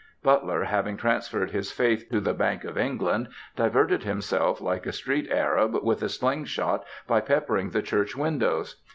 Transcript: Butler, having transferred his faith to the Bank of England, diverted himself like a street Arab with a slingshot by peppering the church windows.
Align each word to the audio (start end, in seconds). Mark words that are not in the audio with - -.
Butler, 0.23 0.63
having 0.63 0.97
transferred 0.97 1.51
his 1.51 1.71
faith 1.71 2.09
to 2.09 2.19
the 2.19 2.33
Bank 2.33 2.63
of 2.63 2.75
England, 2.75 3.27
diverted 3.55 4.01
himself 4.01 4.59
like 4.59 4.87
a 4.87 4.91
street 4.91 5.31
Arab 5.31 5.77
with 5.83 6.01
a 6.01 6.09
slingshot 6.09 6.83
by 7.05 7.21
peppering 7.21 7.69
the 7.69 7.83
church 7.83 8.15
windows. 8.15 8.81